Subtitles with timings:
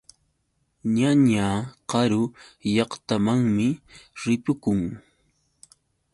[0.97, 1.57] Ñañaa
[1.89, 2.21] karu
[2.73, 3.67] llaqtamanmi
[4.23, 4.81] ripukun.